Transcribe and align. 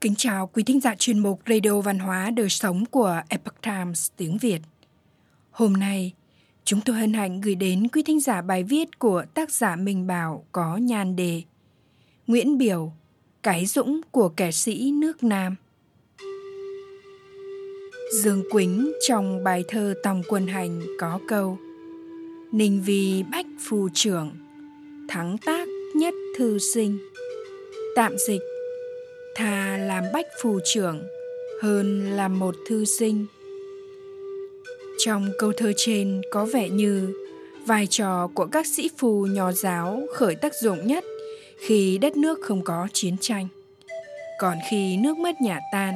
Kính 0.00 0.14
chào 0.14 0.46
quý 0.46 0.62
thính 0.62 0.80
giả 0.80 0.94
chuyên 0.98 1.18
mục 1.18 1.40
Radio 1.48 1.80
Văn 1.80 1.98
hóa 1.98 2.30
Đời 2.30 2.48
Sống 2.48 2.84
của 2.86 3.22
Epoch 3.28 3.62
Times 3.62 4.10
tiếng 4.16 4.38
Việt. 4.38 4.60
Hôm 5.50 5.72
nay, 5.72 6.12
chúng 6.64 6.80
tôi 6.80 6.96
hân 6.96 7.12
hạnh 7.12 7.40
gửi 7.40 7.54
đến 7.54 7.88
quý 7.88 8.02
thính 8.02 8.20
giả 8.20 8.42
bài 8.42 8.64
viết 8.64 8.98
của 8.98 9.24
tác 9.34 9.50
giả 9.50 9.76
Minh 9.76 10.06
Bảo 10.06 10.44
có 10.52 10.76
nhan 10.76 11.16
đề 11.16 11.42
Nguyễn 12.26 12.58
Biểu, 12.58 12.92
cái 13.42 13.66
dũng 13.66 14.00
của 14.10 14.28
kẻ 14.28 14.52
sĩ 14.52 14.92
nước 14.92 15.24
Nam. 15.24 15.56
Dương 18.22 18.42
Quýnh 18.50 18.92
trong 19.08 19.44
bài 19.44 19.64
thơ 19.68 19.94
Tòng 20.02 20.22
Quân 20.28 20.46
Hành 20.46 20.80
có 20.98 21.20
câu 21.28 21.58
Ninh 22.52 22.82
vì 22.84 23.24
bách 23.32 23.46
phù 23.68 23.88
trưởng, 23.94 24.30
thắng 25.08 25.38
tác 25.38 25.68
nhất 25.94 26.14
thư 26.38 26.58
sinh. 26.58 26.98
Tạm 27.96 28.12
dịch 28.28 28.40
thà 29.34 29.76
làm 29.76 30.04
bách 30.12 30.26
phù 30.42 30.60
trưởng, 30.64 31.02
hơn 31.62 32.10
là 32.16 32.28
một 32.28 32.54
thư 32.68 32.84
sinh. 32.84 33.26
Trong 34.98 35.30
câu 35.38 35.52
thơ 35.52 35.72
trên 35.76 36.22
có 36.30 36.44
vẻ 36.44 36.68
như 36.68 37.14
vai 37.66 37.86
trò 37.86 38.28
của 38.34 38.46
các 38.46 38.66
sĩ 38.66 38.90
phù 38.98 39.26
nho 39.26 39.52
giáo 39.52 40.02
khởi 40.14 40.34
tác 40.34 40.54
dụng 40.54 40.86
nhất 40.86 41.04
khi 41.66 41.98
đất 41.98 42.16
nước 42.16 42.38
không 42.42 42.64
có 42.64 42.88
chiến 42.92 43.16
tranh. 43.20 43.48
Còn 44.38 44.58
khi 44.70 44.96
nước 44.96 45.18
mất 45.18 45.40
nhà 45.40 45.60
tan, 45.72 45.94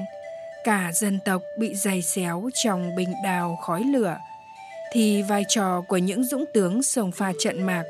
cả 0.64 0.90
dân 0.94 1.18
tộc 1.24 1.42
bị 1.58 1.74
dày 1.74 2.02
xéo 2.02 2.50
trong 2.64 2.96
bình 2.96 3.12
đào 3.24 3.58
khói 3.62 3.84
lửa, 3.84 4.16
thì 4.92 5.22
vai 5.22 5.44
trò 5.48 5.80
của 5.88 5.96
những 5.96 6.24
dũng 6.24 6.44
tướng 6.54 6.82
sông 6.82 7.12
pha 7.12 7.32
trận 7.38 7.62
mạc 7.62 7.84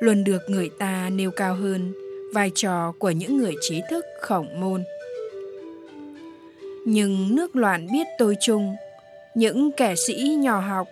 luôn 0.00 0.24
được 0.24 0.42
người 0.48 0.70
ta 0.78 1.10
nêu 1.12 1.30
cao 1.30 1.54
hơn 1.54 1.92
vai 2.34 2.50
trò 2.54 2.92
của 2.98 3.10
những 3.10 3.36
người 3.36 3.54
trí 3.60 3.82
thức 3.90 4.04
khổng 4.20 4.60
môn. 4.60 4.84
Nhưng 6.86 7.36
nước 7.36 7.56
loạn 7.56 7.86
biết 7.92 8.06
tôi 8.18 8.36
chung, 8.40 8.76
những 9.34 9.70
kẻ 9.76 9.94
sĩ 10.06 10.36
nhỏ 10.38 10.60
học 10.60 10.88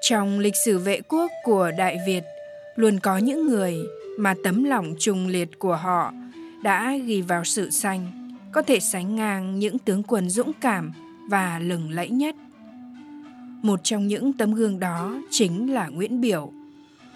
trong 0.00 0.38
lịch 0.38 0.56
sử 0.64 0.78
vệ 0.78 1.00
quốc 1.08 1.30
của 1.44 1.70
đại 1.78 1.98
việt 2.06 2.22
luôn 2.76 2.98
có 3.00 3.18
những 3.18 3.46
người 3.46 3.76
mà 4.18 4.34
tấm 4.44 4.64
lòng 4.64 4.94
trung 4.98 5.26
liệt 5.26 5.58
của 5.58 5.76
họ 5.76 6.12
đã 6.62 6.96
ghi 7.06 7.22
vào 7.22 7.44
sự 7.44 7.70
xanh 7.70 8.06
có 8.52 8.62
thể 8.62 8.80
sánh 8.80 9.16
ngang 9.16 9.58
những 9.58 9.78
tướng 9.78 10.02
quân 10.02 10.30
dũng 10.30 10.52
cảm 10.60 10.92
và 11.30 11.58
lừng 11.58 11.90
lẫy 11.90 12.08
nhất. 12.08 12.34
Một 13.62 13.80
trong 13.82 14.06
những 14.06 14.32
tấm 14.32 14.54
gương 14.54 14.80
đó 14.80 15.14
chính 15.30 15.74
là 15.74 15.88
nguyễn 15.88 16.20
biểu, 16.20 16.52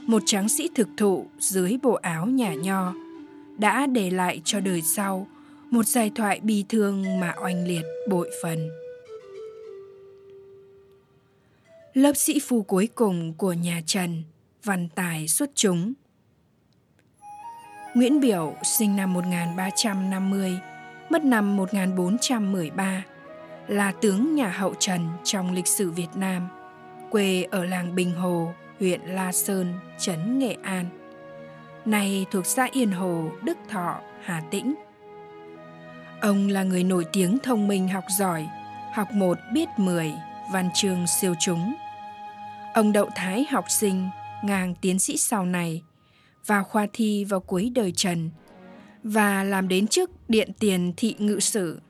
một 0.06 0.22
tráng 0.26 0.48
sĩ 0.48 0.68
thực 0.74 0.88
thụ 0.96 1.26
dưới 1.38 1.78
bộ 1.82 1.92
áo 1.92 2.26
nhà 2.26 2.54
nho 2.54 2.94
đã 3.60 3.86
để 3.86 4.10
lại 4.10 4.40
cho 4.44 4.60
đời 4.60 4.82
sau 4.82 5.26
một 5.70 5.86
giai 5.86 6.10
thoại 6.14 6.40
bi 6.42 6.64
thương 6.68 7.20
mà 7.20 7.34
oanh 7.42 7.66
liệt 7.66 7.84
bội 8.08 8.30
phần. 8.42 8.70
Lớp 11.94 12.12
sĩ 12.16 12.40
phu 12.48 12.62
cuối 12.62 12.88
cùng 12.94 13.34
của 13.34 13.52
nhà 13.52 13.80
Trần, 13.86 14.22
văn 14.64 14.88
tài 14.94 15.28
xuất 15.28 15.50
chúng. 15.54 15.92
Nguyễn 17.94 18.20
Biểu 18.20 18.54
sinh 18.64 18.96
năm 18.96 19.12
1350, 19.12 20.52
mất 21.10 21.24
năm 21.24 21.56
1413, 21.56 23.04
là 23.68 23.92
tướng 23.92 24.34
nhà 24.34 24.48
hậu 24.48 24.74
Trần 24.78 25.08
trong 25.24 25.54
lịch 25.54 25.66
sử 25.66 25.90
Việt 25.90 26.10
Nam, 26.14 26.48
quê 27.10 27.46
ở 27.50 27.64
làng 27.64 27.94
Bình 27.94 28.14
Hồ, 28.14 28.52
huyện 28.78 29.00
La 29.00 29.32
Sơn, 29.32 29.72
trấn 29.98 30.38
Nghệ 30.38 30.56
An– 30.62 30.86
nay 31.84 32.26
thuộc 32.30 32.46
xã 32.46 32.68
Yên 32.72 32.90
Hồ, 32.90 33.30
Đức 33.42 33.58
Thọ, 33.68 34.00
Hà 34.24 34.42
Tĩnh. 34.50 34.74
Ông 36.20 36.48
là 36.48 36.62
người 36.62 36.84
nổi 36.84 37.04
tiếng 37.12 37.38
thông 37.38 37.68
minh 37.68 37.88
học 37.88 38.04
giỏi, 38.18 38.48
học 38.94 39.08
một 39.12 39.38
biết 39.52 39.68
mười, 39.76 40.12
văn 40.52 40.68
chương 40.74 41.06
siêu 41.20 41.34
chúng. 41.40 41.74
Ông 42.74 42.92
đậu 42.92 43.08
thái 43.16 43.46
học 43.50 43.64
sinh, 43.68 44.08
ngang 44.44 44.74
tiến 44.80 44.98
sĩ 44.98 45.16
sau 45.16 45.44
này, 45.44 45.82
vào 46.46 46.64
khoa 46.64 46.86
thi 46.92 47.24
vào 47.24 47.40
cuối 47.40 47.72
đời 47.74 47.92
Trần 47.96 48.30
và 49.02 49.44
làm 49.44 49.68
đến 49.68 49.86
chức 49.86 50.10
điện 50.28 50.50
tiền 50.58 50.92
thị 50.96 51.14
ngự 51.18 51.40
sử. 51.40 51.80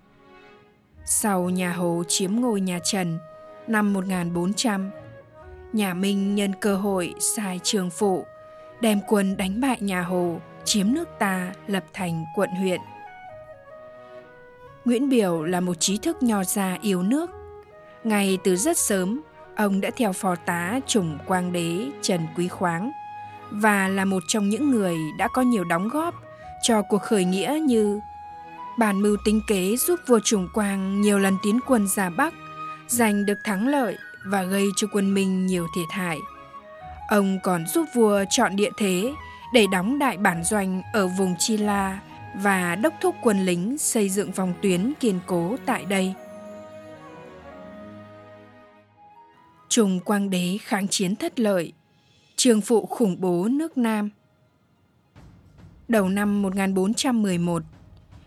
Sau 1.04 1.50
nhà 1.50 1.72
Hồ 1.72 2.02
chiếm 2.08 2.32
ngôi 2.32 2.60
nhà 2.60 2.78
Trần 2.84 3.18
năm 3.66 3.92
1400, 3.92 4.90
nhà 5.72 5.94
Minh 5.94 6.34
nhân 6.34 6.52
cơ 6.60 6.76
hội 6.76 7.14
sai 7.20 7.60
trường 7.62 7.90
phụ 7.90 8.24
đem 8.80 9.00
quân 9.08 9.36
đánh 9.36 9.60
bại 9.60 9.78
nhà 9.80 10.02
Hồ, 10.02 10.40
chiếm 10.64 10.86
nước 10.92 11.08
ta 11.18 11.52
lập 11.66 11.84
thành 11.92 12.24
quận 12.34 12.50
huyện. 12.50 12.80
Nguyễn 14.84 15.08
Biểu 15.08 15.42
là 15.42 15.60
một 15.60 15.74
trí 15.80 15.98
thức 15.98 16.22
nho 16.22 16.44
gia 16.44 16.78
yêu 16.82 17.02
nước. 17.02 17.30
Ngay 18.04 18.38
từ 18.44 18.56
rất 18.56 18.78
sớm, 18.78 19.20
ông 19.56 19.80
đã 19.80 19.90
theo 19.96 20.12
phò 20.12 20.36
tá 20.36 20.80
chủng 20.86 21.18
quang 21.26 21.52
đế 21.52 21.86
Trần 22.02 22.20
Quý 22.36 22.48
Khoáng 22.48 22.90
và 23.50 23.88
là 23.88 24.04
một 24.04 24.22
trong 24.28 24.48
những 24.48 24.70
người 24.70 24.96
đã 25.18 25.28
có 25.28 25.42
nhiều 25.42 25.64
đóng 25.64 25.88
góp 25.88 26.14
cho 26.62 26.82
cuộc 26.82 27.02
khởi 27.02 27.24
nghĩa 27.24 27.58
như 27.66 28.00
bàn 28.78 29.02
mưu 29.02 29.16
tính 29.24 29.40
kế 29.48 29.76
giúp 29.76 30.00
vua 30.06 30.20
Trùng 30.24 30.48
Quang 30.54 31.00
nhiều 31.00 31.18
lần 31.18 31.36
tiến 31.42 31.60
quân 31.66 31.88
ra 31.88 32.10
Bắc, 32.10 32.34
giành 32.88 33.26
được 33.26 33.38
thắng 33.44 33.68
lợi 33.68 33.96
và 34.26 34.42
gây 34.42 34.66
cho 34.76 34.86
quân 34.92 35.14
Minh 35.14 35.46
nhiều 35.46 35.66
thiệt 35.76 35.86
hại– 35.90 36.18
Ông 37.10 37.38
còn 37.42 37.66
giúp 37.66 37.88
vua 37.94 38.24
chọn 38.30 38.56
địa 38.56 38.70
thế 38.76 39.12
để 39.52 39.66
đóng 39.72 39.98
đại 39.98 40.16
bản 40.16 40.44
doanh 40.44 40.82
ở 40.92 41.06
vùng 41.06 41.34
Chi 41.38 41.56
La 41.56 42.00
và 42.34 42.76
đốc 42.76 42.94
thúc 43.00 43.14
quân 43.22 43.44
lính 43.44 43.78
xây 43.78 44.08
dựng 44.08 44.32
vòng 44.32 44.54
tuyến 44.62 44.92
kiên 45.00 45.20
cố 45.26 45.56
tại 45.66 45.84
đây. 45.84 46.14
Trùng 49.68 50.00
Quang 50.00 50.30
Đế 50.30 50.58
kháng 50.62 50.88
chiến 50.88 51.16
thất 51.16 51.40
lợi, 51.40 51.72
trường 52.36 52.60
phụ 52.60 52.86
khủng 52.86 53.20
bố 53.20 53.48
nước 53.50 53.78
Nam. 53.78 54.10
Đầu 55.88 56.08
năm 56.08 56.42
1411, 56.42 57.62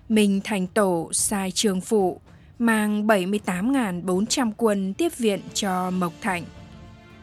Minh 0.10 0.42
Thành 0.44 0.68
Tổ 0.68 1.10
sai 1.12 1.52
trường 1.52 1.82
phụ 1.82 2.20
mang 2.60 3.08
78.400 3.08 4.52
quân 4.58 4.94
tiếp 4.94 5.18
viện 5.18 5.40
cho 5.54 5.92
Mộc 5.92 6.14
Thạnh– 6.22 6.44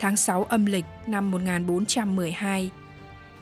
tháng 0.01 0.17
6 0.17 0.45
âm 0.45 0.67
lịch 0.67 0.85
năm 1.07 1.31
1412, 1.31 2.71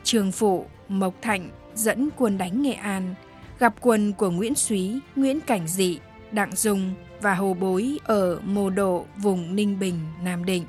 Trường 0.02 0.32
Phụ, 0.32 0.66
Mộc 0.88 1.14
Thạnh 1.22 1.50
dẫn 1.74 2.08
quân 2.16 2.38
đánh 2.38 2.62
Nghệ 2.62 2.72
An, 2.72 3.14
gặp 3.58 3.74
quân 3.80 4.12
của 4.12 4.30
Nguyễn 4.30 4.54
Súy, 4.54 5.00
Nguyễn 5.16 5.40
Cảnh 5.40 5.68
Dị, 5.68 5.98
Đặng 6.32 6.56
Dung 6.56 6.94
và 7.20 7.34
Hồ 7.34 7.56
Bối 7.60 7.98
ở 8.04 8.40
Mồ 8.44 8.70
Độ, 8.70 9.06
vùng 9.16 9.56
Ninh 9.56 9.78
Bình, 9.78 10.00
Nam 10.22 10.44
Định. 10.44 10.64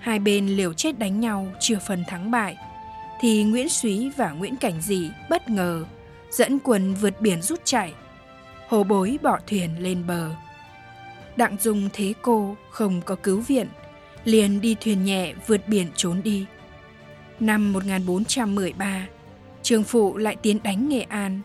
Hai 0.00 0.18
bên 0.18 0.46
liều 0.46 0.72
chết 0.72 0.98
đánh 0.98 1.20
nhau 1.20 1.46
chưa 1.60 1.78
phần 1.86 2.04
thắng 2.08 2.30
bại, 2.30 2.56
thì 3.20 3.44
Nguyễn 3.44 3.68
Súy 3.68 4.10
và 4.16 4.30
Nguyễn 4.30 4.56
Cảnh 4.56 4.80
Dị 4.80 5.10
bất 5.30 5.50
ngờ 5.50 5.84
dẫn 6.30 6.58
quân 6.58 6.94
vượt 6.94 7.20
biển 7.20 7.42
rút 7.42 7.60
chạy. 7.64 7.94
Hồ 8.68 8.84
Bối 8.84 9.18
bỏ 9.22 9.38
thuyền 9.46 9.70
lên 9.78 10.06
bờ. 10.06 10.30
Đặng 11.36 11.56
Dung 11.60 11.88
thế 11.92 12.14
cô 12.22 12.56
không 12.70 13.02
có 13.02 13.14
cứu 13.14 13.40
viện 13.40 13.66
liền 14.24 14.60
đi 14.60 14.76
thuyền 14.80 15.04
nhẹ 15.04 15.34
vượt 15.46 15.68
biển 15.68 15.86
trốn 15.96 16.20
đi. 16.24 16.46
Năm 17.40 17.72
1413, 17.72 19.06
Trường 19.62 19.84
Phụ 19.84 20.16
lại 20.16 20.36
tiến 20.42 20.62
đánh 20.62 20.88
Nghệ 20.88 21.02
An. 21.02 21.40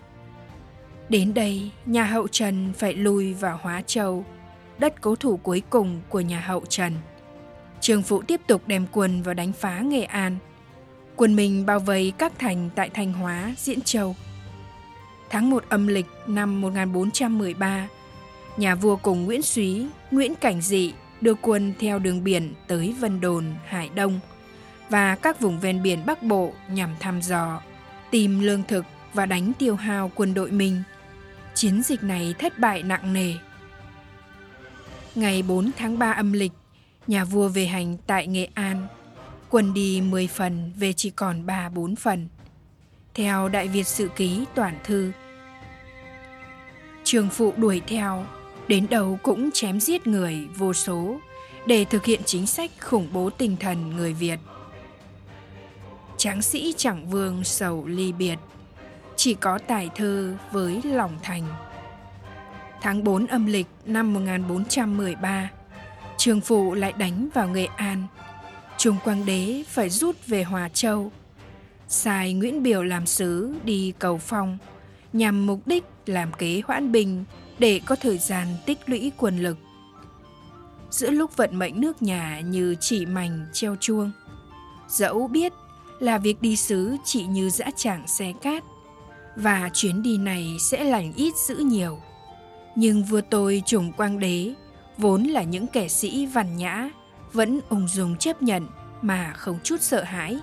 Đến 1.10 1.34
đây, 1.34 1.72
nhà 1.86 2.04
hậu 2.04 2.28
Trần 2.28 2.74
phải 2.74 2.94
lùi 2.94 3.34
vào 3.34 3.60
Hóa 3.62 3.82
Châu, 3.82 4.26
đất 4.80 5.02
cố 5.02 5.16
thủ 5.16 5.38
cuối 5.38 5.62
cùng 5.70 6.02
của 6.10 6.22
nhà 6.22 6.40
hậu 6.40 6.64
Trần. 6.70 6.94
Trường 7.82 8.04
Phụ 8.04 8.22
tiếp 8.22 8.42
tục 8.48 8.62
đem 8.68 8.88
quân 8.92 9.22
vào 9.22 9.34
đánh 9.34 9.54
phá 9.54 9.80
Nghệ 9.80 10.04
An. 10.04 10.38
Quân 11.16 11.36
mình 11.36 11.66
bao 11.66 11.80
vây 11.80 12.14
các 12.18 12.40
thành 12.40 12.70
tại 12.76 12.90
Thanh 12.90 13.14
Hóa, 13.14 13.56
Diễn 13.58 13.82
Châu. 13.82 14.16
Tháng 15.30 15.50
1 15.50 15.64
âm 15.70 15.88
lịch 15.88 16.06
năm 16.28 16.62
1413, 16.62 17.88
nhà 18.58 18.76
vua 18.76 18.96
cùng 18.96 19.26
Nguyễn 19.26 19.42
Súy, 19.42 19.88
Nguyễn 20.12 20.36
Cảnh 20.36 20.62
Dị 20.62 20.94
đưa 21.22 21.34
quân 21.34 21.74
theo 21.80 22.00
đường 22.00 22.24
biển 22.24 22.54
tới 22.68 22.96
Vân 23.00 23.22
Đồn, 23.22 23.46
Hải 23.66 23.90
Đông 23.96 24.20
và 24.90 25.16
các 25.16 25.40
vùng 25.40 25.60
ven 25.60 25.84
biển 25.84 26.06
Bắc 26.06 26.24
Bộ 26.24 26.54
nhằm 26.70 26.90
thăm 27.00 27.22
dò, 27.22 27.62
tìm 28.12 28.40
lương 28.40 28.64
thực 28.64 28.86
và 29.14 29.26
đánh 29.26 29.52
tiêu 29.60 29.76
hao 29.76 30.12
quân 30.16 30.34
đội 30.34 30.52
mình. 30.52 30.84
Chiến 31.54 31.84
dịch 31.84 32.04
này 32.04 32.36
thất 32.40 32.60
bại 32.60 32.84
nặng 32.84 33.14
nề. 33.14 33.34
Ngày 35.16 35.42
4 35.42 35.72
tháng 35.78 36.00
3 36.00 36.12
âm 36.12 36.34
lịch, 36.34 36.52
nhà 37.08 37.26
vua 37.26 37.48
về 37.48 37.66
hành 37.66 37.98
tại 38.08 38.28
Nghệ 38.28 38.48
An. 38.54 38.88
Quân 39.50 39.74
đi 39.74 40.02
10 40.02 40.28
phần 40.28 40.72
về 40.78 40.94
chỉ 40.94 41.10
còn 41.10 41.46
3-4 41.46 41.96
phần. 41.96 42.28
Theo 43.14 43.50
Đại 43.50 43.68
Việt 43.68 43.88
Sự 43.88 44.10
Ký 44.16 44.46
Toàn 44.56 44.80
Thư. 44.84 45.12
Trường 47.04 47.30
phụ 47.30 47.54
đuổi 47.58 47.82
theo 47.88 48.26
đến 48.68 48.88
đâu 48.90 49.20
cũng 49.24 49.50
chém 49.52 49.80
giết 49.80 50.08
người 50.08 50.48
vô 50.58 50.74
số 50.74 51.20
để 51.66 51.86
thực 51.86 52.06
hiện 52.06 52.22
chính 52.26 52.48
sách 52.48 52.72
khủng 52.80 53.08
bố 53.14 53.30
tinh 53.30 53.58
thần 53.60 53.96
người 53.96 54.14
Việt. 54.14 54.40
Tráng 56.18 56.42
sĩ 56.42 56.74
chẳng 56.78 57.10
vương 57.10 57.44
sầu 57.44 57.88
ly 57.88 58.12
biệt, 58.12 58.36
chỉ 59.16 59.34
có 59.34 59.58
tài 59.68 59.90
thơ 59.96 60.36
với 60.52 60.82
lòng 60.84 61.18
thành. 61.24 61.44
tháng 62.82 63.04
4 63.04 63.28
âm 63.28 63.46
lịch 63.46 63.68
năm 63.86 64.14
1413, 64.14 65.50
Trường 66.18 66.42
Phụ 66.42 66.74
lại 66.74 66.94
đánh 66.98 67.30
vào 67.34 67.48
Nghệ 67.48 67.66
An. 67.66 68.08
Trung 68.78 68.98
Quang 69.04 69.26
Đế 69.26 69.64
phải 69.68 69.90
rút 69.90 70.16
về 70.28 70.44
Hòa 70.44 70.70
Châu. 70.70 71.12
Sai 71.88 72.34
Nguyễn 72.34 72.64
Biểu 72.64 72.84
làm 72.84 73.06
sứ 73.06 73.56
đi 73.64 73.94
cầu 74.00 74.18
phong 74.18 74.58
nhằm 75.14 75.46
mục 75.46 75.60
đích 75.66 75.84
làm 76.10 76.34
kế 76.34 76.62
hoãn 76.66 76.92
bình 76.92 77.24
để 77.60 77.82
có 77.86 77.96
thời 77.96 78.18
gian 78.18 78.48
tích 78.66 78.80
lũy 78.86 79.12
quân 79.18 79.40
lực. 79.40 79.58
Giữa 80.90 81.10
lúc 81.10 81.38
vận 81.38 81.60
mệnh 81.60 81.82
nước 81.82 82.02
nhà 82.02 82.40
như 82.40 82.76
chỉ 82.80 83.06
mảnh 83.06 83.46
treo 83.54 83.76
chuông, 83.80 84.12
dẫu 84.88 85.28
biết 85.28 85.54
là 86.00 86.18
việc 86.18 86.42
đi 86.42 86.56
sứ 86.56 86.96
chỉ 87.06 87.26
như 87.26 87.50
dã 87.50 87.66
tràng 87.76 88.08
xe 88.08 88.34
cát 88.42 88.64
và 89.36 89.70
chuyến 89.74 90.04
đi 90.04 90.18
này 90.18 90.58
sẽ 90.60 90.84
lành 90.84 91.14
ít 91.14 91.34
giữ 91.36 91.56
nhiều. 91.56 92.00
Nhưng 92.76 93.04
vua 93.04 93.22
tôi 93.30 93.64
trùng 93.66 93.92
quang 93.92 94.20
đế 94.20 94.54
vốn 94.98 95.24
là 95.24 95.44
những 95.44 95.68
kẻ 95.68 95.88
sĩ 95.88 96.26
văn 96.26 96.58
nhã 96.58 96.90
vẫn 97.34 97.60
ung 97.70 97.88
dung 97.88 98.18
chấp 98.18 98.42
nhận 98.42 98.68
mà 99.02 99.34
không 99.34 99.60
chút 99.64 99.82
sợ 99.82 100.04
hãi. 100.04 100.40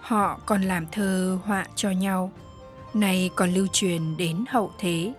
Họ 0.00 0.40
còn 0.46 0.62
làm 0.62 0.86
thơ 0.92 1.38
họa 1.44 1.66
cho 1.74 1.90
nhau, 1.90 2.32
nay 2.94 3.30
còn 3.36 3.54
lưu 3.54 3.66
truyền 3.72 4.16
đến 4.16 4.44
hậu 4.48 4.72
thế. 4.78 5.12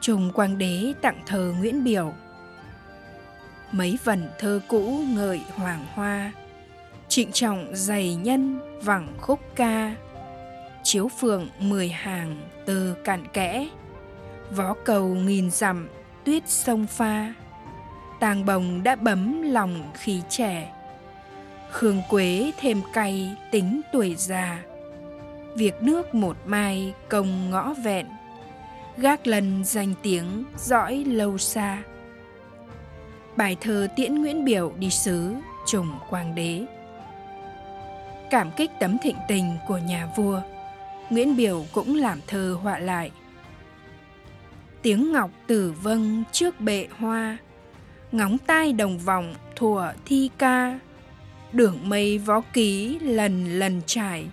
Trùng 0.00 0.32
quang 0.32 0.58
đế 0.58 0.92
tặng 1.02 1.22
thơ 1.26 1.54
Nguyễn 1.58 1.84
Biểu. 1.84 2.12
Mấy 3.72 3.98
vần 4.04 4.30
thơ 4.38 4.60
cũ 4.68 5.00
ngợi 5.14 5.40
hoàng 5.54 5.86
hoa, 5.94 6.32
trịnh 7.08 7.32
trọng 7.32 7.66
dày 7.72 8.14
nhân 8.14 8.60
vẳng 8.82 9.14
khúc 9.20 9.40
ca, 9.54 9.94
chiếu 10.82 11.08
phượng 11.20 11.48
mười 11.58 11.88
hàng 11.88 12.48
từ 12.66 12.94
cạn 13.04 13.24
kẽ, 13.32 13.68
vó 14.50 14.74
cầu 14.84 15.14
nghìn 15.14 15.50
dặm 15.50 15.88
tuyết 16.24 16.48
sông 16.48 16.86
pha, 16.86 17.34
tàng 18.20 18.46
bồng 18.46 18.82
đã 18.82 18.96
bấm 18.96 19.42
lòng 19.42 19.90
khí 19.94 20.22
trẻ, 20.28 20.72
khương 21.70 22.02
quế 22.10 22.52
thêm 22.60 22.80
cay 22.92 23.36
tính 23.50 23.80
tuổi 23.92 24.14
già, 24.18 24.62
việc 25.56 25.82
nước 25.82 26.14
một 26.14 26.36
mai 26.46 26.94
công 27.08 27.50
ngõ 27.50 27.74
vẹn, 27.74 28.06
gác 28.96 29.26
lần 29.26 29.64
danh 29.64 29.94
tiếng 30.02 30.44
dõi 30.58 31.04
lâu 31.04 31.38
xa. 31.38 31.82
Bài 33.36 33.56
thơ 33.60 33.88
tiễn 33.96 34.14
Nguyễn 34.14 34.44
Biểu 34.44 34.72
đi 34.78 34.90
sứ 34.90 35.34
trùng 35.66 35.98
quang 36.10 36.34
đế. 36.34 36.66
Cảm 38.30 38.50
kích 38.56 38.70
tấm 38.80 38.96
thịnh 39.02 39.16
tình 39.28 39.56
của 39.68 39.78
nhà 39.78 40.08
vua 40.16 40.40
nguyễn 41.10 41.36
biểu 41.36 41.64
cũng 41.72 41.96
làm 41.96 42.20
thơ 42.26 42.56
họa 42.62 42.78
lại. 42.78 43.10
Tiếng 44.82 45.12
ngọc 45.12 45.30
tử 45.46 45.74
vâng 45.82 46.24
trước 46.32 46.60
bệ 46.60 46.86
hoa 46.98 47.38
ngóng 48.12 48.38
tai 48.38 48.72
đồng 48.72 48.98
vọng 48.98 49.34
thủa 49.56 49.86
thi 50.04 50.30
ca. 50.38 50.78
Đường 51.52 51.78
mây 51.82 52.18
vó 52.18 52.40
ký 52.52 52.98
lần 52.98 53.58
lần 53.58 53.80
trải 53.86 54.26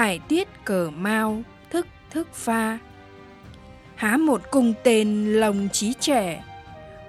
ải 0.00 0.20
tiết 0.28 0.48
cờ 0.64 0.90
mau, 0.96 1.42
thức 1.70 1.86
thức 2.10 2.34
pha. 2.34 2.78
Há 3.94 4.16
một 4.16 4.50
cung 4.50 4.74
tên 4.84 5.32
lồng 5.32 5.68
trí 5.72 5.92
trẻ, 6.00 6.44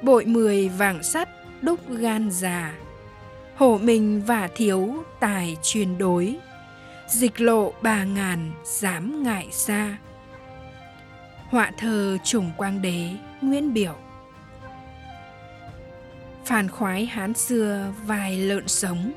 bội 0.01 0.25
mười 0.25 0.69
vàng 0.69 1.03
sắt 1.03 1.29
đúc 1.61 1.79
gan 1.89 2.31
già. 2.31 2.73
Hổ 3.55 3.77
mình 3.77 4.21
và 4.25 4.49
thiếu 4.55 5.03
tài 5.19 5.57
truyền 5.63 5.97
đối, 5.97 6.35
dịch 7.07 7.41
lộ 7.41 7.73
ba 7.81 8.03
ngàn 8.03 8.51
dám 8.63 9.23
ngại 9.23 9.47
xa. 9.51 9.97
Họa 11.49 11.71
thơ 11.77 12.17
trùng 12.23 12.51
quang 12.57 12.81
đế 12.81 13.09
nguyễn 13.41 13.73
biểu. 13.73 13.95
Phàn 16.45 16.69
khoái 16.69 17.05
hán 17.05 17.33
xưa 17.33 17.93
vài 18.05 18.37
lợn 18.37 18.67
sống, 18.67 19.11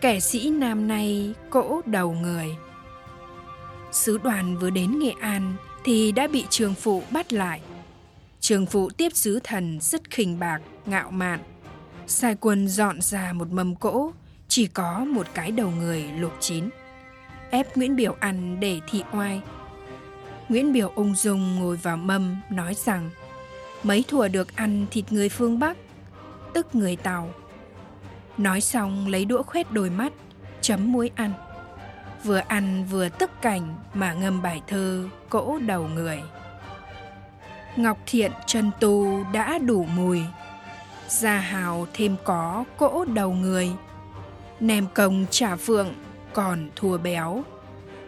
kẻ 0.00 0.20
sĩ 0.20 0.50
nam 0.50 0.88
nay 0.88 1.34
cỗ 1.50 1.80
đầu 1.86 2.12
người 2.12 2.56
sứ 3.94 4.18
đoàn 4.18 4.56
vừa 4.56 4.70
đến 4.70 4.98
nghệ 4.98 5.12
an 5.20 5.54
thì 5.84 6.12
đã 6.12 6.26
bị 6.26 6.44
trường 6.50 6.74
phụ 6.74 7.02
bắt 7.10 7.32
lại. 7.32 7.60
Trường 8.40 8.66
phụ 8.66 8.90
tiếp 8.90 9.08
sứ 9.14 9.40
thần 9.44 9.78
rất 9.80 10.10
khinh 10.10 10.38
bạc, 10.38 10.60
ngạo 10.86 11.10
mạn. 11.10 11.40
Sai 12.06 12.36
quân 12.40 12.68
dọn 12.68 13.00
ra 13.00 13.32
một 13.32 13.50
mâm 13.50 13.76
cỗ, 13.76 14.12
chỉ 14.48 14.66
có 14.66 15.04
một 15.04 15.26
cái 15.34 15.50
đầu 15.50 15.70
người 15.70 16.04
luộc 16.18 16.32
chín. 16.40 16.68
Ép 17.50 17.76
nguyễn 17.76 17.96
biểu 17.96 18.16
ăn 18.20 18.60
để 18.60 18.80
thị 18.90 19.02
oai. 19.12 19.40
Nguyễn 20.48 20.72
biểu 20.72 20.92
ung 20.94 21.14
dung 21.14 21.56
ngồi 21.56 21.76
vào 21.76 21.96
mâm, 21.96 22.36
nói 22.50 22.74
rằng, 22.74 23.10
mấy 23.82 24.04
thùa 24.08 24.28
được 24.28 24.56
ăn 24.56 24.86
thịt 24.90 25.12
người 25.12 25.28
phương 25.28 25.58
bắc, 25.58 25.76
tức 26.54 26.74
người 26.74 26.96
tàu. 26.96 27.34
Nói 28.38 28.60
xong 28.60 29.08
lấy 29.08 29.24
đũa 29.24 29.42
khoét 29.42 29.72
đôi 29.72 29.90
mắt, 29.90 30.12
chấm 30.60 30.92
muối 30.92 31.10
ăn 31.14 31.32
vừa 32.24 32.40
ăn 32.48 32.84
vừa 32.90 33.08
tức 33.08 33.30
cảnh 33.42 33.74
mà 33.94 34.12
ngâm 34.12 34.42
bài 34.42 34.62
thơ 34.66 35.04
cỗ 35.28 35.58
đầu 35.58 35.88
người. 35.94 36.22
Ngọc 37.76 37.98
thiện 38.06 38.32
chân 38.46 38.70
tu 38.80 39.24
đã 39.32 39.58
đủ 39.58 39.86
mùi, 39.96 40.22
gia 41.08 41.36
hào 41.36 41.86
thêm 41.94 42.16
có 42.24 42.64
cỗ 42.76 43.04
đầu 43.04 43.32
người. 43.32 43.72
Nem 44.60 44.86
công 44.94 45.26
chả 45.30 45.56
phượng 45.56 45.94
còn 46.32 46.68
thua 46.76 46.98
béo, 46.98 47.42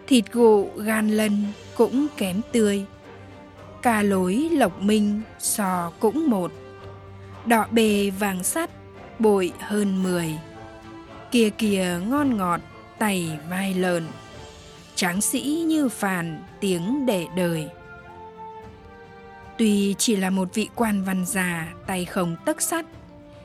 thịt 0.07 0.33
gụ 0.33 0.69
gan 0.77 1.09
lân 1.09 1.47
cũng 1.77 2.07
kém 2.17 2.41
tươi. 2.53 2.85
Cà 3.83 4.03
lối, 4.03 4.49
lộc 4.53 4.81
minh, 4.81 5.23
sò 5.39 5.93
cũng 6.01 6.31
một, 6.31 6.53
đọ 7.47 7.67
bề 7.71 8.11
vàng 8.11 8.43
sắt 8.45 8.71
bội 9.19 9.53
hơn 9.61 10.03
mười. 10.03 10.39
Kia 11.31 11.51
kìa 11.51 12.01
ngon 12.09 12.37
ngọt 12.37 12.61
tay 12.99 13.39
vai 13.51 13.75
lợn 13.75 14.07
tráng 14.95 15.21
sĩ 15.21 15.65
như 15.67 15.89
phàn 15.89 16.45
tiếng 16.61 17.07
để 17.07 17.27
đời 17.37 17.69
Tuy 19.59 19.95
chỉ 19.99 20.17
là 20.17 20.31
một 20.31 20.55
vị 20.55 20.69
quan 20.75 21.05
văn 21.05 21.25
già 21.27 21.75
tay 21.87 22.05
không 22.05 22.37
tấc 22.45 22.63
sắt, 22.63 22.87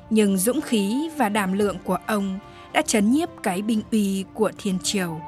nhưng 0.09 0.37
dũng 0.37 0.61
khí 0.61 1.09
và 1.17 1.29
đảm 1.29 1.53
lượng 1.53 1.77
của 1.83 1.97
ông 2.07 2.39
đã 2.73 2.81
chấn 2.81 3.11
nhiếp 3.11 3.29
cái 3.43 3.61
binh 3.61 3.81
uy 3.91 4.25
của 4.33 4.51
thiên 4.57 4.77
triều. 4.83 5.21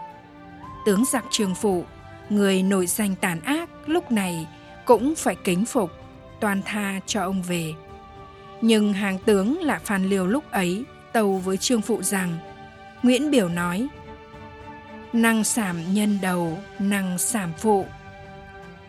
Tướng 0.86 1.06
giặc 1.06 1.26
trường 1.32 1.56
phụ, 1.56 1.86
người 2.30 2.64
nổi 2.64 2.88
danh 2.88 3.16
tàn 3.22 3.42
ác 3.42 3.70
lúc 3.86 4.12
này 4.12 4.48
cũng 4.86 5.16
phải 5.16 5.36
kính 5.44 5.66
phục, 5.66 5.92
toàn 6.40 6.62
tha 6.66 7.00
cho 7.06 7.24
ông 7.24 7.42
về. 7.42 7.74
Nhưng 8.62 8.94
hàng 8.94 9.18
tướng 9.26 9.62
là 9.62 9.80
Phan 9.84 10.10
Liêu 10.10 10.28
lúc 10.28 10.52
ấy 10.52 10.84
tâu 11.14 11.38
với 11.38 11.58
trương 11.58 11.82
phụ 11.82 12.02
rằng 12.02 12.38
Nguyễn 13.04 13.32
Biểu 13.32 13.50
nói 13.50 13.88
Năng 15.14 15.44
sảm 15.44 15.94
nhân 15.94 16.20
đầu, 16.22 16.58
năng 16.80 17.18
sảm 17.18 17.54
phụ 17.58 17.86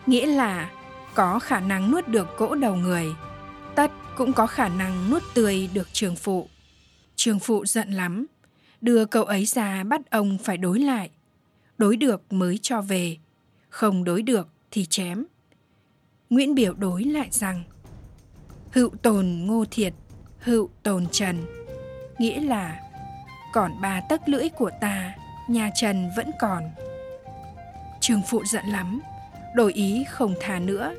Nghĩa 0.06 0.26
là 0.26 0.70
có 1.14 1.38
khả 1.38 1.60
năng 1.60 1.90
nuốt 1.90 2.08
được 2.08 2.28
cỗ 2.36 2.54
đầu 2.54 2.76
người, 2.76 3.06
tất 3.74 3.90
cũng 4.16 4.32
có 4.32 4.46
khả 4.46 4.68
năng 4.68 5.10
nuốt 5.10 5.22
tươi 5.34 5.68
được 5.74 5.88
trường 5.92 6.16
phụ. 6.16 6.48
Trường 7.16 7.38
phụ 7.38 7.66
giận 7.66 7.92
lắm, 7.92 8.26
đưa 8.80 9.04
cậu 9.04 9.24
ấy 9.24 9.44
ra 9.44 9.84
bắt 9.84 10.10
ông 10.10 10.38
phải 10.38 10.56
đối 10.56 10.78
lại. 10.78 11.10
Đối 11.78 11.96
được 11.96 12.32
mới 12.32 12.58
cho 12.62 12.80
về, 12.80 13.16
không 13.68 14.04
đối 14.04 14.22
được 14.22 14.48
thì 14.70 14.86
chém. 14.86 15.24
Nguyễn 16.30 16.54
Biểu 16.54 16.74
đối 16.74 17.04
lại 17.04 17.28
rằng 17.30 17.62
Hữu 18.72 18.90
tồn 19.02 19.26
ngô 19.46 19.64
thiệt, 19.70 19.94
hữu 20.38 20.70
tồn 20.82 21.06
trần 21.10 21.44
Nghĩa 22.18 22.40
là 22.40 22.80
còn 23.52 23.80
ba 23.80 24.00
tấc 24.08 24.28
lưỡi 24.28 24.48
của 24.48 24.70
ta, 24.80 25.14
nhà 25.48 25.70
Trần 25.74 26.10
vẫn 26.16 26.30
còn. 26.38 26.70
Trường 28.00 28.22
phụ 28.22 28.44
giận 28.44 28.64
lắm, 28.66 29.02
đổi 29.54 29.72
ý 29.72 30.04
không 30.10 30.34
thà 30.40 30.58
nữa 30.58 30.94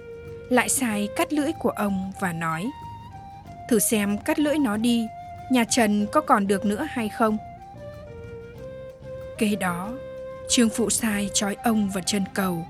lại 0.49 0.69
sai 0.69 1.07
cắt 1.15 1.33
lưỡi 1.33 1.51
của 1.51 1.69
ông 1.69 2.11
và 2.19 2.33
nói 2.33 2.71
thử 3.69 3.79
xem 3.79 4.17
cắt 4.17 4.39
lưỡi 4.39 4.57
nó 4.57 4.77
đi 4.77 5.07
nhà 5.51 5.63
trần 5.63 6.07
có 6.11 6.21
còn 6.21 6.47
được 6.47 6.65
nữa 6.65 6.87
hay 6.89 7.09
không 7.09 7.37
kế 9.37 9.55
đó 9.55 9.91
trương 10.49 10.69
phụ 10.69 10.89
sai 10.89 11.29
trói 11.33 11.55
ông 11.55 11.89
vào 11.89 12.03
chân 12.05 12.23
cầu 12.33 12.65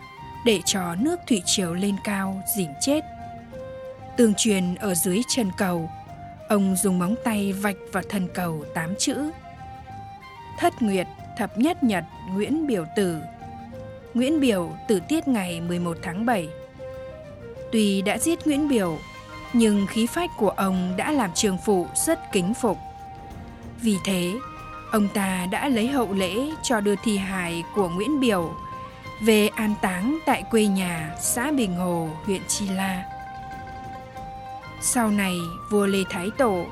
để 0.46 0.60
cho 0.66 0.96
nước 0.96 1.20
thủy 1.28 1.42
triều 1.46 1.74
lên 1.74 1.96
cao 2.04 2.44
dìm 2.56 2.70
chết 2.82 3.04
tương 4.18 4.34
truyền 4.34 4.76
ở 4.76 4.96
dưới 4.96 5.22
chân 5.36 5.52
cầu 5.58 5.90
ông 6.50 6.76
dùng 6.76 7.00
móng 7.00 7.16
tay 7.24 7.54
vạch 7.54 7.78
vào 7.92 8.04
thân 8.10 8.28
cầu 8.34 8.66
tám 8.74 8.96
chữ 9.00 9.32
thất 10.60 10.74
nguyệt 10.82 11.08
thập 11.38 11.58
nhất 11.58 11.84
nhật 11.84 12.04
nguyễn 12.34 12.68
biểu 12.68 12.86
tử 12.96 13.22
nguyễn 14.14 14.40
biểu 14.40 14.72
tử 14.88 15.00
tiết 15.08 15.28
ngày 15.28 15.62
11 15.62 15.98
tháng 16.02 16.26
7 16.26 16.50
Tuy 17.76 18.02
đã 18.02 18.18
giết 18.18 18.48
Nguyễn 18.48 18.68
Biểu, 18.68 18.98
nhưng 19.54 19.88
khí 19.88 20.08
phách 20.08 20.30
của 20.38 20.50
ông 20.50 20.94
đã 20.98 21.12
làm 21.12 21.32
trường 21.34 21.58
phụ 21.66 21.88
rất 22.06 22.20
kính 22.32 22.54
phục. 22.54 22.78
Vì 23.82 23.98
thế, 24.06 24.34
ông 24.92 25.08
ta 25.14 25.48
đã 25.52 25.70
lấy 25.70 25.88
hậu 25.88 26.14
lễ 26.14 26.36
cho 26.64 26.80
đưa 26.82 26.96
thi 27.04 27.18
hài 27.18 27.64
của 27.76 27.90
Nguyễn 27.90 28.20
Biểu 28.20 28.54
về 29.22 29.48
an 29.48 29.74
táng 29.82 30.20
tại 30.26 30.44
quê 30.52 30.66
nhà 30.66 31.16
xã 31.22 31.52
Bình 31.52 31.76
Hồ, 31.76 32.10
huyện 32.26 32.42
Chi 32.48 32.70
La. 32.70 33.04
Sau 34.82 35.12
này, 35.12 35.38
vua 35.72 35.86
Lê 35.86 36.00
Thái 36.10 36.30
Tổ, 36.38 36.66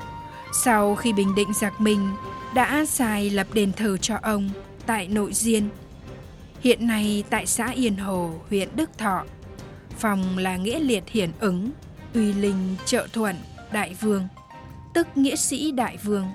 sau 0.54 0.94
khi 0.94 1.12
bình 1.12 1.34
định 1.34 1.52
giặc 1.54 1.80
Minh, 1.80 2.10
đã 2.54 2.84
xài 2.84 3.30
lập 3.30 3.46
đền 3.52 3.72
thờ 3.72 3.96
cho 3.96 4.18
ông 4.22 4.50
tại 4.86 5.08
Nội 5.08 5.32
Diên. 5.32 5.68
Hiện 6.60 6.86
nay 6.86 7.24
tại 7.30 7.46
xã 7.46 7.70
Yên 7.70 7.96
Hồ, 7.96 8.30
huyện 8.48 8.68
Đức 8.76 8.98
Thọ, 8.98 9.24
phòng 9.98 10.38
là 10.38 10.56
nghĩa 10.56 10.78
liệt 10.78 11.04
hiển 11.08 11.30
ứng, 11.40 11.70
uy 12.14 12.32
linh 12.32 12.76
trợ 12.84 13.06
thuận, 13.12 13.36
đại 13.72 13.94
vương, 14.00 14.28
tức 14.94 15.06
nghĩa 15.14 15.36
sĩ 15.36 15.72
đại 15.72 15.96
vương. 15.96 16.26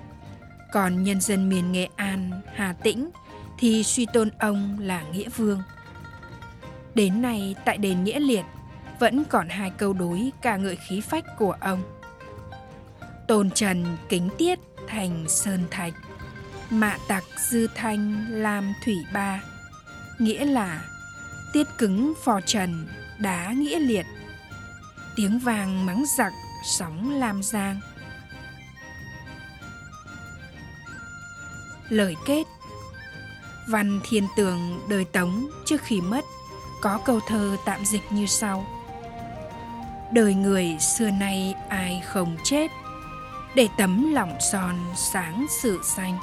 Còn 0.71 1.03
nhân 1.03 1.21
dân 1.21 1.49
miền 1.49 1.71
Nghệ 1.71 1.87
An, 1.95 2.41
Hà 2.55 2.73
Tĩnh 2.73 3.09
thì 3.59 3.83
suy 3.83 4.05
tôn 4.13 4.29
ông 4.39 4.77
là 4.79 5.03
nghĩa 5.13 5.29
vương. 5.29 5.61
Đến 6.95 7.21
nay 7.21 7.55
tại 7.65 7.77
đền 7.77 8.03
Nghĩa 8.03 8.19
Liệt 8.19 8.45
vẫn 8.99 9.23
còn 9.29 9.49
hai 9.49 9.69
câu 9.69 9.93
đối 9.93 10.31
ca 10.41 10.57
ngợi 10.57 10.75
khí 10.75 11.01
phách 11.01 11.25
của 11.37 11.51
ông. 11.51 11.98
Tôn 13.29 13.51
trần 13.51 13.97
kính 14.09 14.29
tiết 14.37 14.59
thành 14.87 15.25
sơn 15.27 15.63
thạch, 15.71 15.93
mạ 16.69 16.97
tặc 17.07 17.23
dư 17.49 17.67
thanh 17.75 18.25
làm 18.29 18.73
thủy 18.85 18.95
ba, 19.13 19.41
nghĩa 20.19 20.45
là 20.45 20.83
tiết 21.53 21.67
cứng 21.77 22.13
phò 22.23 22.39
trần 22.45 22.87
đá 23.19 23.51
nghĩa 23.51 23.79
liệt, 23.79 24.05
tiếng 25.15 25.39
vàng 25.39 25.85
mắng 25.85 26.03
giặc 26.17 26.33
sóng 26.65 27.19
lam 27.19 27.43
giang. 27.43 27.79
Lời 31.89 32.15
kết. 32.25 32.43
Văn 33.67 33.99
Thiên 34.09 34.27
Tường 34.37 34.79
đời 34.89 35.05
Tống 35.05 35.49
trước 35.65 35.81
khi 35.81 36.01
mất 36.01 36.25
có 36.81 36.99
câu 37.05 37.19
thơ 37.27 37.57
tạm 37.65 37.85
dịch 37.85 38.11
như 38.11 38.25
sau. 38.25 38.65
Đời 40.13 40.33
người 40.33 40.77
xưa 40.79 41.09
nay 41.09 41.55
ai 41.69 42.01
không 42.05 42.37
chết? 42.43 42.71
Để 43.55 43.67
tấm 43.77 44.13
lòng 44.13 44.37
son 44.51 44.75
sáng 44.95 45.45
sự 45.49 45.79
xanh. 45.83 46.17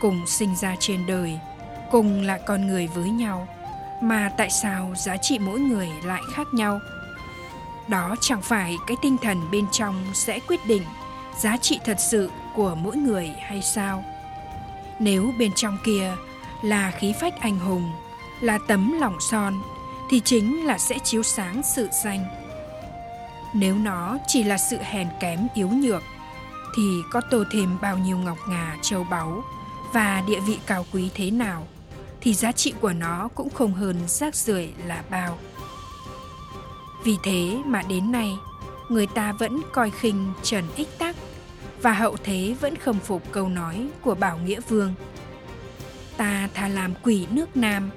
Cùng 0.00 0.26
sinh 0.26 0.56
ra 0.56 0.76
trên 0.80 1.06
đời, 1.06 1.38
cùng 1.90 2.22
là 2.22 2.38
con 2.46 2.66
người 2.66 2.86
với 2.86 3.10
nhau, 3.10 3.48
mà 4.02 4.30
tại 4.36 4.50
sao 4.50 4.92
giá 4.96 5.16
trị 5.16 5.38
mỗi 5.38 5.60
người 5.60 5.88
lại 6.04 6.22
khác 6.34 6.46
nhau? 6.54 6.80
Đó 7.88 8.16
chẳng 8.20 8.42
phải 8.42 8.76
cái 8.86 8.96
tinh 9.02 9.16
thần 9.22 9.50
bên 9.50 9.66
trong 9.72 10.04
sẽ 10.14 10.40
quyết 10.48 10.66
định 10.66 10.82
giá 11.40 11.56
trị 11.56 11.80
thật 11.84 11.96
sự 12.00 12.30
của 12.54 12.74
mỗi 12.74 12.96
người 12.96 13.34
hay 13.40 13.62
sao? 13.62 14.04
Nếu 14.98 15.32
bên 15.38 15.52
trong 15.56 15.78
kia 15.84 16.16
là 16.62 16.90
khí 16.90 17.14
phách 17.20 17.40
anh 17.40 17.58
hùng, 17.58 17.92
là 18.40 18.58
tấm 18.68 18.92
lòng 19.00 19.16
son, 19.20 19.54
thì 20.10 20.20
chính 20.20 20.66
là 20.66 20.78
sẽ 20.78 20.98
chiếu 21.04 21.22
sáng 21.22 21.62
sự 21.62 21.88
xanh 22.02 22.43
nếu 23.54 23.74
nó 23.74 24.18
chỉ 24.26 24.42
là 24.42 24.58
sự 24.58 24.78
hèn 24.80 25.08
kém 25.20 25.38
yếu 25.54 25.68
nhược, 25.68 26.02
thì 26.76 26.82
có 27.10 27.20
tô 27.30 27.44
thêm 27.52 27.76
bao 27.82 27.98
nhiêu 27.98 28.18
ngọc 28.18 28.38
ngà 28.48 28.76
châu 28.82 29.04
báu 29.04 29.42
và 29.92 30.22
địa 30.26 30.40
vị 30.40 30.58
cao 30.66 30.86
quý 30.92 31.10
thế 31.14 31.30
nào, 31.30 31.66
thì 32.20 32.34
giá 32.34 32.52
trị 32.52 32.74
của 32.80 32.92
nó 32.92 33.28
cũng 33.34 33.50
không 33.50 33.74
hơn 33.74 33.96
rác 34.08 34.34
rưởi 34.34 34.72
là 34.86 35.02
bao 35.10 35.38
vì 37.04 37.16
thế 37.24 37.58
mà 37.66 37.82
đến 37.88 38.12
nay, 38.12 38.34
người 38.88 39.06
ta 39.06 39.32
vẫn 39.32 39.60
coi 39.72 39.90
khinh 39.90 40.32
trần 40.42 40.64
ích 40.76 40.98
tắc 40.98 41.16
và 41.82 41.92
hậu 41.92 42.16
thế 42.24 42.54
vẫn 42.60 42.76
khâm 42.76 42.98
phục 42.98 43.32
câu 43.32 43.48
nói 43.48 43.88
của 44.02 44.14
bảo 44.14 44.38
nghĩa 44.38 44.60
vương 44.68 44.94
ta 46.16 46.48
thà 46.54 46.68
làm 46.68 46.94
quỷ 47.02 47.26
nước 47.30 47.56
nam, 47.56 47.90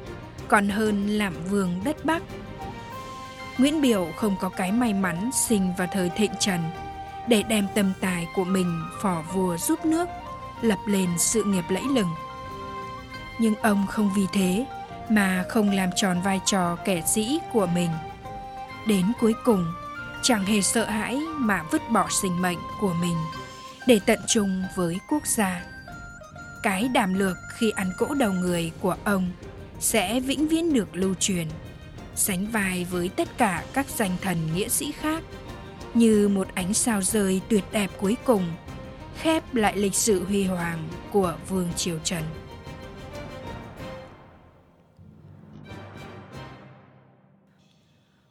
còn 0.48 0.70
hơn 0.70 1.08
làm 1.08 1.34
vương 1.50 1.82
đất 1.84 2.06
Bắc. 2.06 2.24
Nguyễn 3.58 3.82
Biểu 3.82 4.08
không 4.16 4.36
có 4.40 4.50
cái 4.50 4.72
may 4.72 4.94
mắn 4.94 5.30
sinh 5.34 5.74
vào 5.78 5.88
thời 5.92 6.10
thịnh 6.10 6.32
trần 6.40 6.60
để 7.28 7.44
đem 7.44 7.68
tâm 7.76 7.94
tài 8.02 8.28
của 8.36 8.44
mình 8.44 8.82
phò 9.02 9.24
vua 9.34 9.58
giúp 9.58 9.86
nước, 9.86 10.10
lập 10.62 10.78
lên 10.88 11.10
sự 11.18 11.44
nghiệp 11.44 11.64
lẫy 11.70 11.84
lừng. 11.84 12.10
Nhưng 13.40 13.56
ông 13.56 13.88
không 13.88 14.12
vì 14.16 14.26
thế 14.34 14.66
mà 15.10 15.44
không 15.50 15.70
làm 15.70 15.90
tròn 15.96 16.22
vai 16.22 16.40
trò 16.46 16.76
kẻ 16.86 17.02
sĩ 17.08 17.40
của 17.54 17.68
mình. 17.68 17.90
Đến 18.88 19.06
cuối 19.22 19.34
cùng, 19.46 19.66
chẳng 20.24 20.46
hề 20.46 20.62
sợ 20.62 20.86
hãi 20.86 21.18
mà 21.38 21.64
vứt 21.72 21.82
bỏ 21.90 22.08
sinh 22.10 22.42
mệnh 22.42 22.60
của 22.82 22.94
mình 23.02 23.18
để 23.88 24.00
tận 24.06 24.20
trung 24.28 24.64
với 24.76 25.00
quốc 25.10 25.28
gia. 25.28 25.62
Cái 26.64 26.88
đàm 26.88 27.14
lược 27.14 27.38
khi 27.58 27.70
ăn 27.70 27.92
cỗ 27.98 28.14
đầu 28.14 28.32
người 28.32 28.72
của 28.82 28.96
ông 29.04 29.32
sẽ 29.80 30.20
vĩnh 30.20 30.48
viễn 30.48 30.74
được 30.74 30.88
lưu 30.94 31.14
truyền 31.20 31.48
sánh 32.18 32.46
vai 32.46 32.86
với 32.86 33.10
tất 33.10 33.28
cả 33.38 33.66
các 33.74 33.90
danh 33.90 34.18
thần 34.22 34.38
nghĩa 34.56 34.68
sĩ 34.68 34.92
khác, 34.92 35.24
như 35.94 36.28
một 36.28 36.48
ánh 36.54 36.74
sao 36.74 37.02
rơi 37.02 37.42
tuyệt 37.50 37.64
đẹp 37.72 37.92
cuối 38.00 38.18
cùng, 38.26 38.44
khép 39.18 39.56
lại 39.56 39.78
lịch 39.78 39.96
sử 39.96 40.24
huy 40.24 40.44
hoàng 40.44 40.90
của 41.12 41.38
vương 41.50 41.70
triều 41.76 42.00
trần 42.04 42.24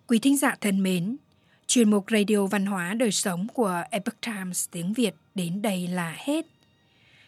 quý 0.06 0.18
thính 0.18 0.36
giả 0.36 0.56
thân 0.60 0.82
mến, 0.82 1.16
chuyên 1.66 1.90
mục 1.90 2.04
radio 2.10 2.46
văn 2.46 2.66
hóa 2.66 2.94
đời 2.94 3.12
sống 3.12 3.46
của 3.54 3.82
epoch 3.90 4.20
times 4.20 4.68
tiếng 4.70 4.92
việt 4.92 5.14
đến 5.34 5.62
đây 5.62 5.88
là 5.88 6.16
hết 6.18 6.46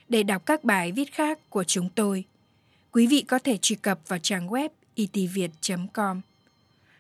để 0.09 0.23
đọc 0.23 0.47
các 0.47 0.65
bài 0.65 0.93
viết 0.93 1.12
khác 1.12 1.50
của 1.50 1.65
chúng 1.65 1.88
tôi, 1.88 2.25
quý 2.93 3.07
vị 3.07 3.25
có 3.29 3.38
thể 3.38 3.57
truy 3.57 3.77
cập 3.77 4.00
vào 4.09 4.19
trang 4.19 4.49
web 4.49 4.69
e 4.95 5.05
itviet.com. 5.12 6.21